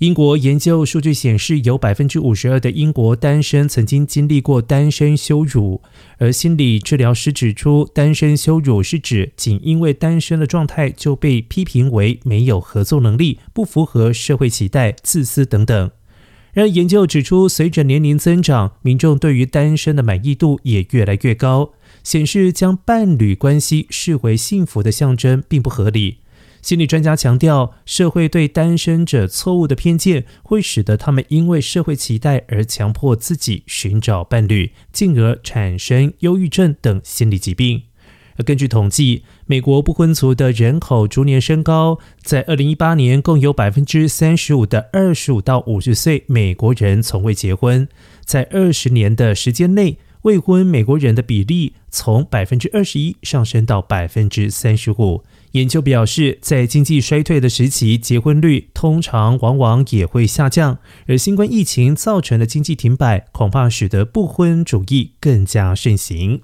[0.00, 5.82] 英国研究数据显示，有百分之五十二的英国单身曾经经历过单身羞辱。
[6.16, 15.90] 而心理治疗师指出，单身羞辱是指仅因为单身的状态就被批评为没有合作能力、不符合社会期待、自私等等。
[16.54, 21.72] 然而，研究指出，随着年龄增长，民众对于单身的满意度也越来越高，
[22.02, 26.20] 显示将伴侣关系视为幸福的象征并不合理。
[26.62, 37.82] 心理专家强调，社会对单身者错误的偏见会使得他们因为社会期待而强迫自己寻找伴侣，进而产生忧郁症等心理疾病。
[38.44, 47.88] 根据统计，美国不婚族的人口逐年升高，在二零一八年，共有百分之三十五的二十五到五十岁美国人从未结婚，
[48.24, 49.98] 在二十年的时间内。
[50.24, 55.24] 未婚美国人的比例从百分之二十一上升到百分之三十五。
[55.52, 60.78] 研究表示，在经济衰退的时期，结婚率通常往往也会下降。
[61.06, 66.42] 而新冠疫情造成的经济停摆，恐怕使得不婚主义更加盛行。